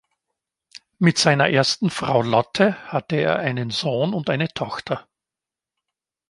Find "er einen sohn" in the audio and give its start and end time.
3.17-4.15